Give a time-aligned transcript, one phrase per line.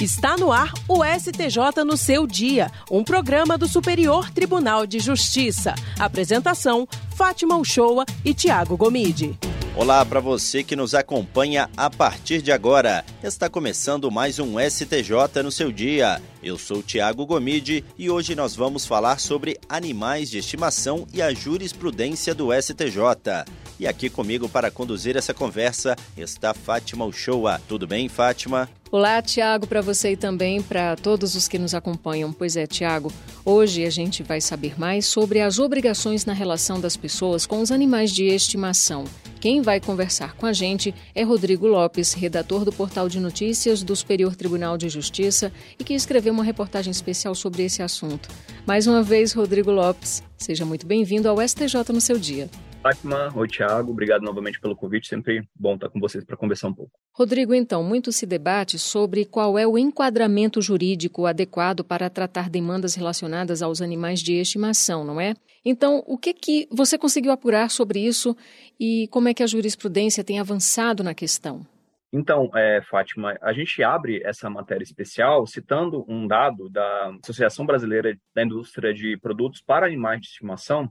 [0.00, 5.74] Está no ar o STJ no seu dia, um programa do Superior Tribunal de Justiça.
[5.98, 6.86] Apresentação:
[7.16, 9.36] Fátima Uchoa e Tiago Gomide.
[9.74, 13.04] Olá para você que nos acompanha a partir de agora.
[13.24, 16.22] Está começando mais um STJ no seu dia.
[16.40, 21.34] Eu sou Tiago Gomide e hoje nós vamos falar sobre animais de estimação e a
[21.34, 23.44] jurisprudência do STJ.
[23.78, 27.60] E aqui comigo para conduzir essa conversa está Fátima Uchoa.
[27.68, 28.68] Tudo bem, Fátima?
[28.90, 32.32] Olá, Tiago, para você e também para todos os que nos acompanham.
[32.32, 33.12] Pois é, Tiago,
[33.44, 37.70] hoje a gente vai saber mais sobre as obrigações na relação das pessoas com os
[37.70, 39.04] animais de estimação.
[39.40, 43.94] Quem vai conversar com a gente é Rodrigo Lopes, redator do portal de notícias do
[43.94, 48.28] Superior Tribunal de Justiça e que escreveu uma reportagem especial sobre esse assunto.
[48.66, 52.50] Mais uma vez, Rodrigo Lopes, seja muito bem-vindo ao STJ no seu dia.
[52.88, 56.74] Fátima, oi Thiago, obrigado novamente pelo convite, sempre bom estar com vocês para conversar um
[56.74, 56.90] pouco.
[57.12, 62.94] Rodrigo, então, muito se debate sobre qual é o enquadramento jurídico adequado para tratar demandas
[62.94, 65.34] relacionadas aos animais de estimação, não é?
[65.62, 68.34] Então, o que que você conseguiu apurar sobre isso
[68.80, 71.66] e como é que a jurisprudência tem avançado na questão?
[72.10, 78.16] Então, é, Fátima, a gente abre essa matéria especial citando um dado da Associação Brasileira
[78.34, 80.88] da Indústria de Produtos para Animais de Estimação,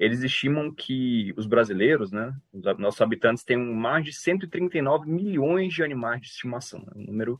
[0.00, 5.82] eles estimam que os brasileiros, né, os nossos habitantes, têm mais de 139 milhões de
[5.82, 7.38] animais de estimação, né, um número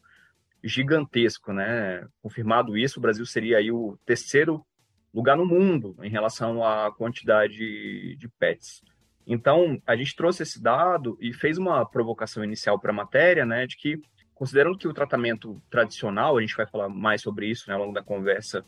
[0.63, 2.07] gigantesco, né?
[2.21, 4.63] Confirmado isso, o Brasil seria aí o terceiro
[5.13, 8.83] lugar no mundo em relação à quantidade de pets.
[9.27, 13.67] Então, a gente trouxe esse dado e fez uma provocação inicial para a matéria, né,
[13.67, 13.99] de que,
[14.35, 17.95] considerando que o tratamento tradicional, a gente vai falar mais sobre isso né, ao longo
[17.95, 18.63] da conversa,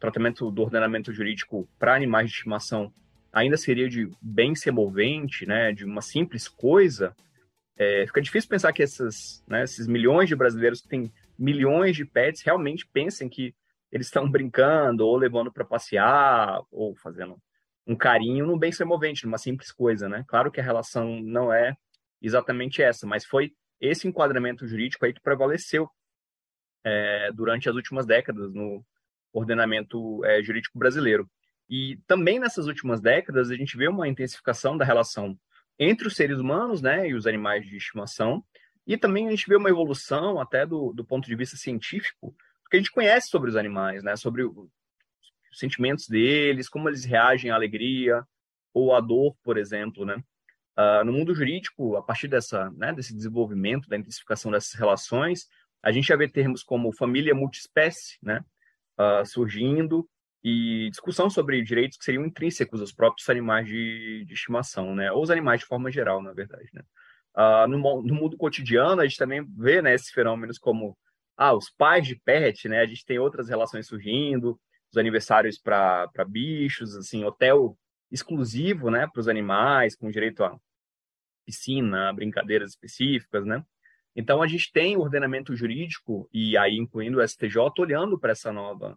[0.00, 2.92] tratamento do ordenamento jurídico para animais de estimação
[3.32, 7.14] ainda seria de bem semovente, né, de uma simples coisa,
[7.78, 12.04] é, fica difícil pensar que essas, né, esses milhões de brasileiros que têm milhões de
[12.04, 13.54] pets realmente pensem que
[13.92, 17.36] eles estão brincando ou levando para passear ou fazendo
[17.86, 20.24] um carinho no bem semovente, numa simples coisa, né?
[20.26, 21.76] Claro que a relação não é
[22.20, 25.88] exatamente essa, mas foi esse enquadramento jurídico aí que prevaleceu
[26.82, 28.84] é, durante as últimas décadas no
[29.32, 31.28] ordenamento é, jurídico brasileiro.
[31.68, 35.38] E também nessas últimas décadas a gente vê uma intensificação da relação
[35.78, 38.44] entre os seres humanos né, e os animais de estimação,
[38.86, 42.76] e também a gente vê uma evolução até do, do ponto de vista científico, porque
[42.76, 44.70] a gente conhece sobre os animais, né, sobre o,
[45.50, 48.22] os sentimentos deles, como eles reagem à alegria
[48.72, 50.04] ou à dor, por exemplo.
[50.04, 50.16] Né?
[50.78, 55.46] Uh, no mundo jurídico, a partir dessa, né, desse desenvolvimento, da intensificação dessas relações,
[55.82, 58.44] a gente já vê termos como família multiespécie né,
[58.98, 60.08] uh, surgindo,
[60.48, 65.10] e discussão sobre direitos que seriam intrínsecos aos próprios animais de, de estimação, né?
[65.10, 66.82] Ou os animais de forma geral, na verdade, né?
[67.36, 70.96] Uh, no, no, mundo cotidiano, a gente também vê né, esses fenômenos como
[71.36, 72.80] ah, os pais de pet, né?
[72.80, 74.56] A gente tem outras relações surgindo,
[74.88, 77.76] os aniversários para bichos, assim, hotel
[78.08, 80.56] exclusivo, né, para os animais, com direito a
[81.44, 83.64] piscina, brincadeiras específicas, né?
[84.14, 88.52] Então a gente tem o ordenamento jurídico e aí incluindo o STJ olhando para essa
[88.52, 88.96] nova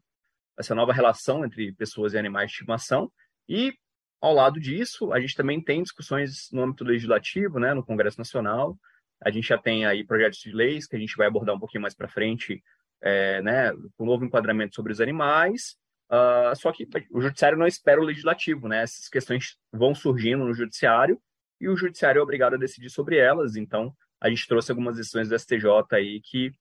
[0.60, 3.12] essa nova relação entre pessoas e animais de estimação.
[3.48, 3.74] E,
[4.22, 8.78] ao lado disso, a gente também tem discussões no âmbito legislativo, né, no Congresso Nacional.
[9.24, 11.82] A gente já tem aí projetos de leis que a gente vai abordar um pouquinho
[11.82, 12.62] mais para frente,
[13.02, 15.78] é, né, com um novo enquadramento sobre os animais.
[16.12, 18.82] Uh, só que o judiciário não espera o legislativo, né?
[18.82, 21.22] Essas questões vão surgindo no judiciário
[21.62, 23.56] e o judiciário é obrigado a decidir sobre elas.
[23.56, 26.52] Então, a gente trouxe algumas decisões do STJ aí que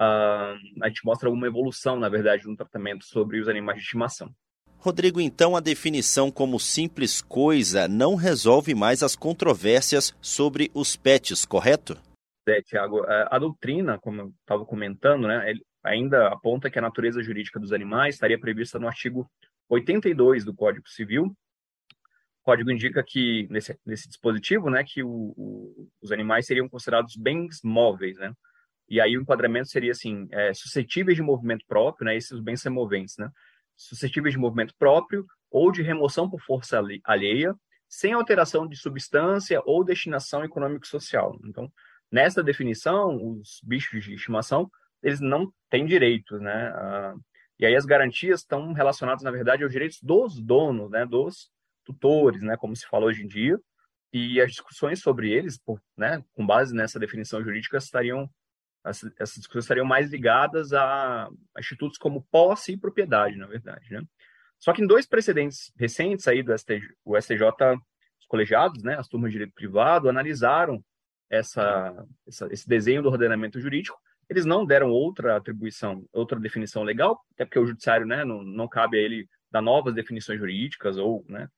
[0.00, 4.32] uh, a gente mostra alguma evolução, na verdade, no tratamento sobre os animais de estimação.
[4.78, 11.44] Rodrigo, então a definição como simples coisa não resolve mais as controvérsias sobre os pets,
[11.44, 11.98] correto?
[12.46, 15.52] É, Tiago, a doutrina, como eu estava comentando, né,
[15.84, 19.28] ainda aponta que a natureza jurídica dos animais estaria prevista no artigo
[19.68, 21.24] 82 do Código Civil.
[21.24, 27.14] O código indica que, nesse, nesse dispositivo, né, que o, o, os animais seriam considerados
[27.16, 28.32] bens móveis, né?
[28.88, 33.16] E aí o enquadramento seria assim, é, suscetíveis de movimento próprio, né, esses bens semoventes,
[33.18, 33.30] né,
[33.76, 37.54] suscetíveis de movimento próprio ou de remoção por força alheia,
[37.88, 41.38] sem alteração de substância ou destinação econômico-social.
[41.44, 41.70] Então,
[42.10, 44.70] nessa definição, os bichos de estimação,
[45.02, 47.14] eles não têm direitos, né, ah,
[47.58, 51.50] e aí as garantias estão relacionadas, na verdade, aos direitos dos donos, né, dos
[51.84, 53.58] tutores, né, como se fala hoje em dia,
[54.12, 58.30] e as discussões sobre eles, por, né, com base nessa definição jurídica, estariam
[58.84, 64.02] essas, discussões estariam mais ligadas a, a, institutos como posse e propriedade, na verdade, né?
[64.58, 67.44] Só que em dois precedentes recentes aí do STJ, o STJ,
[68.18, 70.84] os colegiados, né, as turmas de direito privado, analisaram
[71.30, 73.96] essa, essa, esse desenho do ordenamento jurídico
[74.28, 78.68] eles não deram outra atribuição, outra definição legal, até porque o judiciário né, não, não
[78.68, 81.48] cabe a ele dar novas definições jurídicas ou né,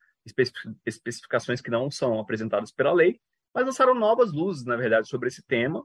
[0.87, 3.21] especificações que não são apresentadas pela lei,
[3.53, 5.85] mas lançaram novas luzes, na verdade, sobre esse tema,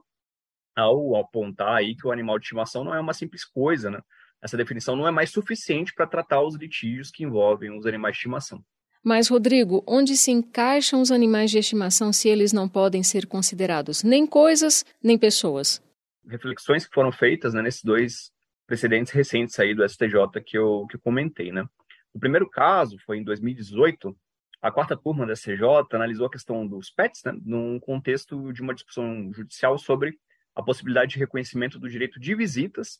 [0.76, 4.00] ao apontar aí que o animal de estimação não é uma simples coisa, né?
[4.42, 8.18] Essa definição não é mais suficiente para tratar os litígios que envolvem os animais de
[8.18, 8.62] estimação.
[9.02, 14.02] Mas, Rodrigo, onde se encaixam os animais de estimação se eles não podem ser considerados
[14.02, 15.80] nem coisas, nem pessoas?
[16.28, 18.32] reflexões que foram feitas né, nesses dois
[18.66, 21.52] precedentes recentes aí do STJ que eu, que eu comentei.
[21.52, 21.64] Né?
[22.12, 24.16] O primeiro caso foi em 2018,
[24.60, 25.62] a quarta turma da STJ
[25.92, 30.18] analisou a questão dos pets né, num contexto de uma discussão judicial sobre
[30.56, 32.94] a possibilidade de reconhecimento do direito de visitas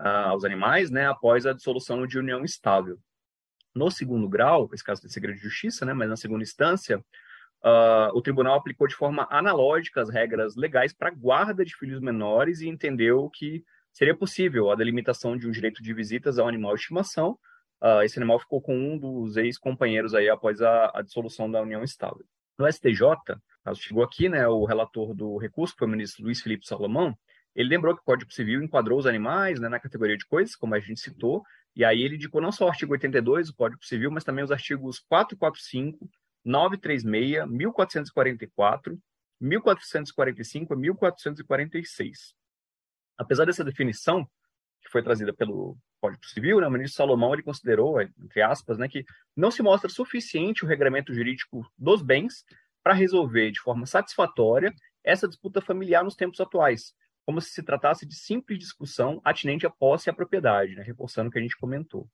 [0.00, 2.98] uh, aos animais né, após a dissolução de união estável.
[3.74, 8.10] No segundo grau, esse caso de segredo de justiça, né, mas na segunda instância, uh,
[8.12, 12.68] o tribunal aplicou de forma analógica as regras legais para guarda de filhos menores e
[12.68, 17.38] entendeu que seria possível a delimitação de um direito de visitas ao animal de estimação.
[17.80, 21.84] Uh, esse animal ficou com um dos ex-companheiros aí após a, a, dissolução da união
[21.84, 22.24] estável.
[22.58, 23.04] No STJ,
[23.74, 27.16] chegou aqui, né, o relator do recurso, que foi o ministro Luiz Felipe Salomão,
[27.54, 30.74] ele lembrou que o Código Civil enquadrou os animais né, na categoria de coisas, como
[30.74, 31.42] a gente citou,
[31.74, 34.52] e aí ele indicou não só o artigo 82 do Código Civil, mas também os
[34.52, 36.08] artigos 445,
[36.44, 38.98] 936, 1444,
[39.40, 42.34] 1445 e 1446.
[43.16, 44.24] Apesar dessa definição,
[44.80, 48.88] que foi trazida pelo Código Civil, né, o ministro Salomão ele considerou, entre aspas, né,
[48.88, 49.04] que
[49.36, 52.44] não se mostra suficiente o regramento jurídico dos bens
[52.82, 56.94] para resolver de forma satisfatória essa disputa familiar nos tempos atuais,
[57.24, 61.28] como se se tratasse de simples discussão atinente à posse e à propriedade, né, reforçando
[61.28, 62.08] o que a gente comentou.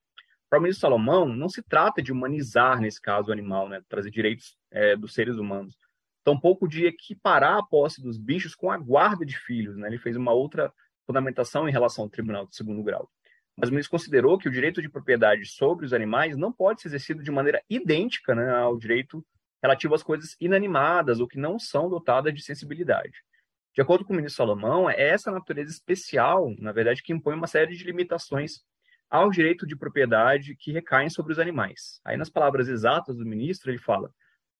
[0.54, 3.82] Para o ministro Salomão, não se trata de humanizar, nesse caso, o animal, né?
[3.88, 5.76] trazer direitos é, dos seres humanos.
[6.22, 9.76] Tampouco de equiparar a posse dos bichos com a guarda de filhos.
[9.76, 9.88] Né?
[9.88, 10.72] Ele fez uma outra
[11.04, 13.10] fundamentação em relação ao tribunal de segundo grau.
[13.56, 16.86] Mas o ministro considerou que o direito de propriedade sobre os animais não pode ser
[16.88, 19.26] exercido de maneira idêntica né, ao direito
[19.64, 23.24] relativo às coisas inanimadas ou que não são dotadas de sensibilidade.
[23.74, 27.46] De acordo com o ministro Salomão, é essa natureza especial, na verdade, que impõe uma
[27.46, 28.60] série de limitações
[29.08, 31.98] ao direito de propriedade que recaem sobre os animais.
[32.04, 34.12] Aí, nas palavras exatas do ministro, ele fala: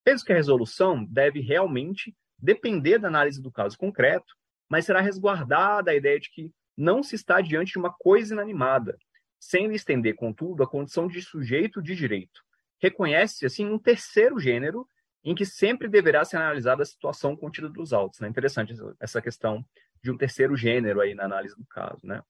[0.02, 4.34] penso que a resolução deve realmente depender da análise do caso concreto,
[4.70, 8.96] mas será resguardada a ideia de que não se está diante de uma coisa inanimada,
[9.38, 12.40] sem estender, contudo, a condição de sujeito de direito.
[12.80, 14.88] Reconhece, assim, um terceiro gênero
[15.24, 18.20] em que sempre deverá ser analisada a situação contida dos autos.
[18.20, 18.28] Né?
[18.28, 19.64] interessante essa questão
[20.02, 22.22] de um terceiro gênero aí na análise do caso, né?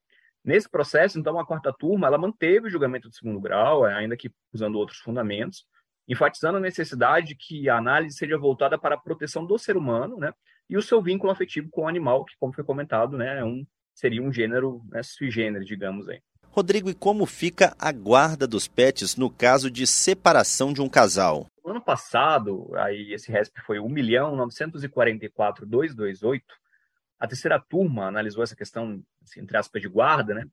[0.44, 4.14] Nesse processo, então, a quarta turma ela manteve o julgamento de segundo grau, é, ainda
[4.14, 5.64] que usando outros fundamentos,
[6.06, 10.18] enfatizando a necessidade de que a análise seja voltada para a proteção do ser humano,
[10.18, 10.32] né,
[10.68, 13.66] e o seu vínculo afetivo com o animal, que, como foi comentado, né, é um,
[13.94, 16.20] seria um gênero né, sui generis, digamos aí.
[16.50, 21.46] Rodrigo, e como fica a guarda dos pets no caso de separação de um casal?
[21.64, 26.42] No ano passado, aí esse RESP foi 1.944.228,
[27.18, 30.46] a terceira turma analisou essa questão, assim, entre aspas, de guarda, né?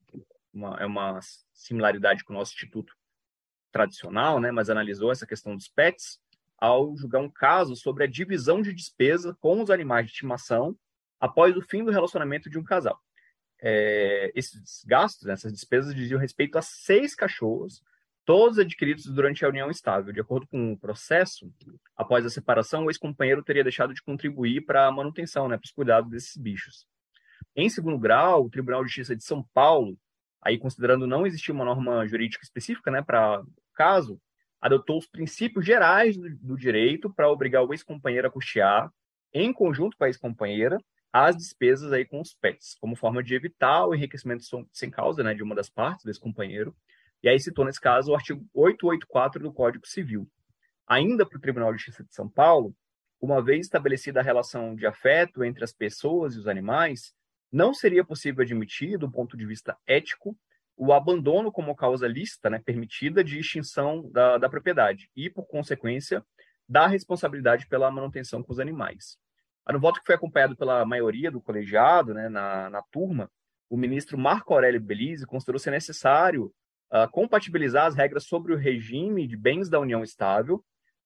[0.53, 1.19] Uma, é uma
[1.53, 2.95] similaridade com o nosso instituto
[3.73, 4.51] tradicional, né?
[4.51, 6.17] Mas analisou essa questão dos pets
[6.57, 10.77] ao julgar um caso sobre a divisão de despesa com os animais de estimação
[11.19, 12.97] após o fim do relacionamento de um casal.
[13.59, 17.83] É, esses gastos, né, essas despesas diziam respeito a seis cachorros
[18.31, 20.13] todos adquiridos durante a união estável.
[20.13, 21.53] De acordo com o processo,
[21.97, 25.71] após a separação, o ex-companheiro teria deixado de contribuir para a manutenção, né, para os
[25.73, 26.87] cuidados desses bichos.
[27.53, 29.97] Em segundo grau, o Tribunal de Justiça de São Paulo,
[30.41, 33.45] aí considerando não existir uma norma jurídica específica né, para o
[33.75, 34.17] caso,
[34.61, 38.89] adotou os princípios gerais do, do direito para obrigar o ex-companheiro a custear,
[39.33, 40.77] em conjunto com a ex-companheira,
[41.11, 45.33] as despesas aí com os pets, como forma de evitar o enriquecimento sem causa né,
[45.33, 46.73] de uma das partes, do ex-companheiro,
[47.23, 50.27] e aí citou, nesse caso, o artigo 884 do Código Civil.
[50.87, 52.75] Ainda para o Tribunal de Justiça de São Paulo,
[53.21, 57.13] uma vez estabelecida a relação de afeto entre as pessoas e os animais,
[57.51, 60.35] não seria possível admitir, do ponto de vista ético,
[60.75, 66.25] o abandono como causa lícita, né, permitida de extinção da, da propriedade e, por consequência,
[66.67, 69.17] da responsabilidade pela manutenção com os animais.
[69.69, 73.29] No voto que foi acompanhado pela maioria do colegiado, né, na, na turma,
[73.69, 76.51] o ministro Marco Aurélio Belize considerou ser necessário
[76.91, 80.63] uh, compatibilizar as regras sobre o regime de bens da união estável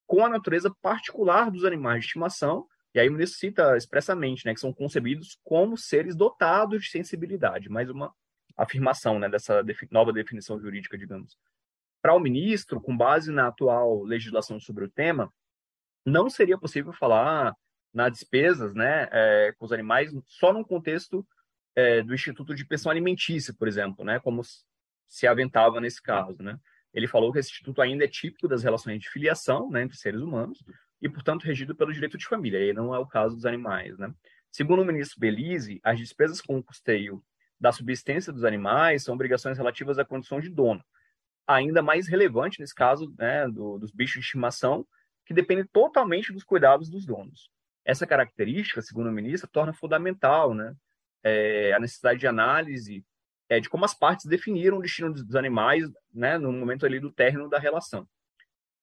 [0.08, 4.54] com a natureza particular dos animais de estimação, e aí o ministro cita expressamente, né,
[4.54, 8.14] que são concebidos como seres dotados de sensibilidade, mais uma
[8.56, 11.38] afirmação, né, dessa defi nova definição jurídica, digamos.
[12.02, 15.34] Para o ministro, com base na atual legislação sobre o tema,
[16.06, 17.56] não seria possível falar
[17.94, 21.26] nas despesas, né, é, com os animais só num contexto
[21.76, 24.42] é, do Instituto de Pensão Alimentícia, por exemplo, né, como
[25.08, 26.42] se aventava nesse caso.
[26.42, 26.58] Né?
[26.94, 30.22] Ele falou que esse instituto ainda é típico das relações de filiação né, entre seres
[30.22, 30.64] humanos
[31.02, 33.98] e, portanto, regido pelo direito de família, e não é o caso dos animais.
[33.98, 34.14] Né?
[34.52, 37.24] Segundo o ministro Belize, as despesas com o custeio
[37.60, 40.84] da subsistência dos animais são obrigações relativas à condição de dono.
[41.48, 44.86] Ainda mais relevante nesse caso né, do, dos bichos de estimação,
[45.26, 47.50] que dependem totalmente dos cuidados dos donos.
[47.84, 50.74] Essa característica, segundo o ministro, torna fundamental né,
[51.24, 53.06] é, a necessidade de análise
[53.50, 55.84] é, de como as partes definiram o destino dos animais
[56.14, 58.08] né, no momento ali do término da relação.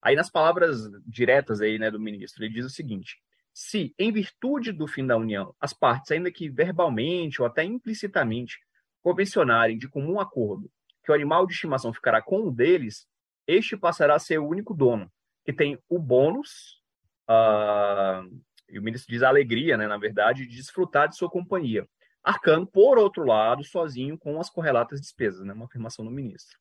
[0.01, 3.17] Aí, nas palavras diretas aí, né, do ministro, ele diz o seguinte:
[3.53, 8.59] se, em virtude do fim da união, as partes, ainda que verbalmente ou até implicitamente,
[9.01, 10.69] convencionarem de comum acordo
[11.03, 13.05] que o animal de estimação ficará com um deles,
[13.45, 15.11] este passará a ser o único dono,
[15.45, 16.81] que tem o bônus,
[17.29, 18.25] uh,
[18.69, 21.85] e o ministro diz a alegria, né, na verdade, de desfrutar de sua companhia,
[22.23, 26.57] arcando, por outro lado, sozinho com as correlatas despesas, né, uma afirmação do ministro.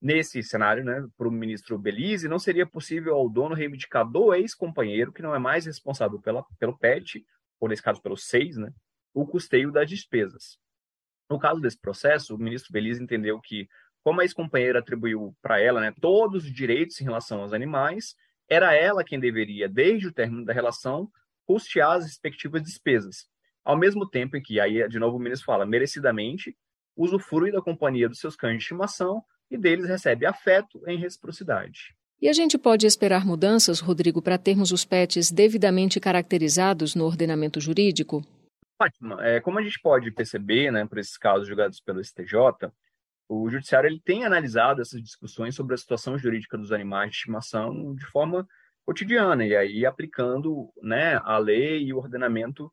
[0.00, 5.12] Nesse cenário, né, para o ministro Belize, não seria possível ao dono reivindicar do ex-companheiro,
[5.12, 7.26] que não é mais responsável pela, pelo PET,
[7.58, 8.72] ou nesse caso pelo SEIS, né,
[9.12, 10.58] o custeio das despesas.
[11.28, 13.68] No caso desse processo, o ministro Belize entendeu que,
[14.02, 18.14] como a ex-companheira atribuiu para ela né, todos os direitos em relação aos animais,
[18.48, 21.10] era ela quem deveria, desde o término da relação,
[21.44, 23.28] custear as respectivas despesas.
[23.64, 26.56] Ao mesmo tempo em que, aí de novo o ministro fala, merecidamente,
[26.96, 31.94] usufrui da companhia dos seus cães de estimação e deles recebe afeto em reciprocidade.
[32.22, 37.58] E a gente pode esperar mudanças, Rodrigo, para termos os pets devidamente caracterizados no ordenamento
[37.60, 38.22] jurídico?
[38.76, 42.70] Fátima, é, como a gente pode perceber, né, por esses casos julgados pelo STJ,
[43.28, 47.94] o judiciário ele tem analisado essas discussões sobre a situação jurídica dos animais de estimação
[47.94, 48.46] de forma
[48.84, 52.70] cotidiana e aí aplicando, né, a lei e o ordenamento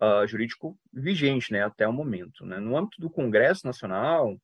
[0.00, 2.44] uh, jurídico vigente, né, até o momento.
[2.44, 2.58] Né?
[2.58, 4.38] No âmbito do Congresso Nacional,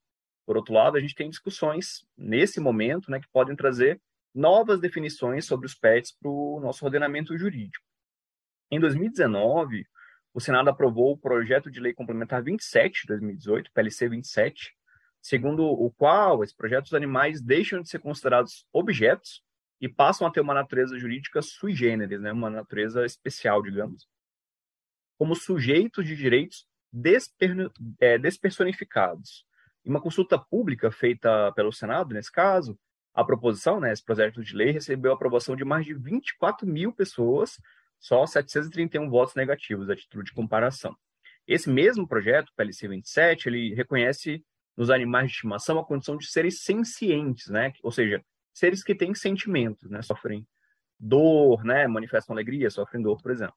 [0.46, 4.00] por outro lado, a gente tem discussões nesse momento né, que podem trazer
[4.34, 7.84] novas definições sobre os PETs para o nosso ordenamento jurídico.
[8.70, 9.86] Em 2019,
[10.34, 14.74] o Senado aprovou o projeto de lei complementar 27 de 2018, PLC 27,
[15.22, 19.42] segundo o qual esses projetos animais deixam de ser considerados objetos
[19.80, 24.08] e passam a ter uma natureza jurídica sui generis, né, uma natureza especial, digamos,
[25.18, 29.44] como sujeitos de direitos desper, é, despersonificados,
[29.84, 32.78] em uma consulta pública feita pelo Senado, nesse caso,
[33.12, 36.92] a proposição, né, esse projeto de lei, recebeu a aprovação de mais de 24 mil
[36.92, 37.60] pessoas,
[38.00, 40.96] só 731 votos negativos, a título de comparação.
[41.46, 44.44] Esse mesmo projeto, PLC 27, ele reconhece
[44.76, 47.72] nos animais de estimação a condição de seres sencientes, né?
[47.82, 50.02] ou seja, seres que têm sentimentos, né?
[50.02, 50.46] sofrem
[50.98, 51.86] dor, né?
[51.86, 53.54] manifestam alegria, sofrem dor, por exemplo.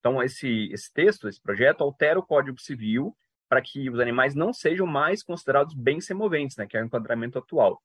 [0.00, 3.16] Então, esse, esse texto, esse projeto, altera o Código Civil
[3.48, 7.38] para que os animais não sejam mais considerados bens semoventes, né, que é o enquadramento
[7.38, 7.82] atual.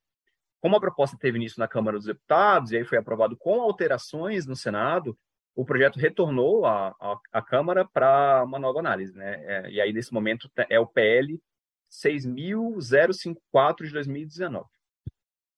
[0.62, 4.46] Como a proposta teve início na Câmara dos Deputados e aí foi aprovado com alterações
[4.46, 5.18] no Senado,
[5.56, 9.16] o projeto retornou à, Câmara para uma nova análise.
[9.16, 9.44] Né?
[9.46, 11.42] É, e aí, nesse momento, é o PL
[11.90, 14.66] 6.054 de 2019.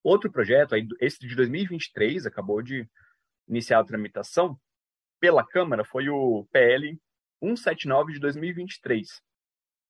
[0.03, 2.87] Outro projeto, aí, esse de 2023, acabou de
[3.47, 4.57] iniciar a tramitação
[5.19, 6.99] pela Câmara, foi o PL
[7.41, 9.07] 179 de 2023,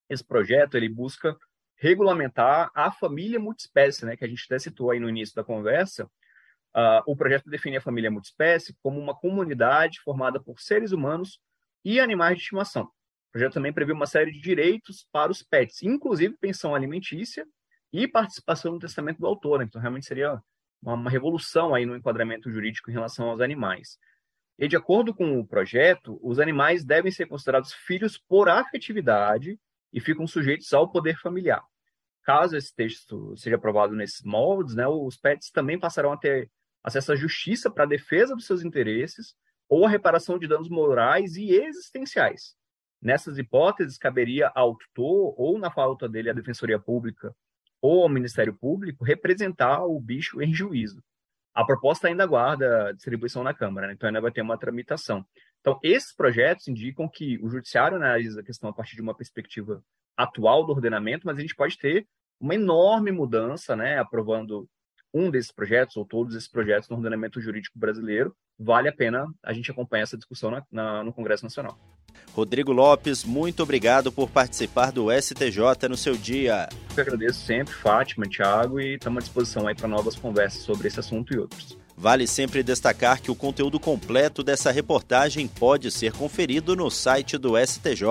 [0.09, 1.37] esse projeto ele busca
[1.75, 6.05] regulamentar a família multiespécie, né, que a gente até citou aí no início da conversa.
[6.75, 11.39] Uh, o projeto define a família multiespécie como uma comunidade formada por seres humanos
[11.83, 12.83] e animais de estimação.
[12.83, 17.45] O projeto também prevê uma série de direitos para os pets, inclusive pensão alimentícia
[17.91, 19.59] e participação no testamento do autor.
[19.59, 19.65] Né?
[19.65, 20.41] Então, realmente seria
[20.81, 23.97] uma, uma revolução aí no enquadramento jurídico em relação aos animais.
[24.57, 29.59] E, de acordo com o projeto, os animais devem ser considerados filhos por afetividade
[29.93, 31.63] e ficam sujeitos ao poder familiar.
[32.23, 36.49] Caso esse texto seja aprovado nesses moldes, né, os pets também passarão a ter
[36.83, 39.35] acesso à justiça para a defesa dos seus interesses
[39.69, 42.55] ou a reparação de danos morais e existenciais.
[43.01, 47.35] Nessas hipóteses, caberia ao tutor, ou na falta dele, à Defensoria Pública
[47.79, 51.03] ou ao Ministério Público, representar o bicho em juízo.
[51.57, 53.93] A proposta ainda aguarda distribuição na Câmara, né?
[53.93, 55.25] então ainda vai ter uma tramitação.
[55.59, 59.83] Então, esses projetos indicam que o judiciário analisa a questão a partir de uma perspectiva
[60.15, 62.07] atual do ordenamento, mas a gente pode ter
[62.39, 64.69] uma enorme mudança, né, aprovando
[65.11, 68.37] um desses projetos ou todos esses projetos no ordenamento jurídico brasileiro.
[68.59, 71.75] Vale a pena a gente acompanhar essa discussão na, na, no Congresso Nacional.
[72.33, 76.69] Rodrigo Lopes, muito obrigado por participar do STJ no seu dia.
[76.95, 80.99] Eu agradeço sempre, Fátima, Thiago, e estamos à disposição aí para novas conversas sobre esse
[80.99, 81.77] assunto e outros.
[81.95, 87.53] Vale sempre destacar que o conteúdo completo dessa reportagem pode ser conferido no site do
[87.57, 88.05] STJ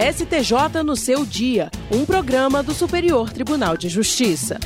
[0.00, 4.58] STJ no seu dia, um programa do Superior Tribunal de Justiça.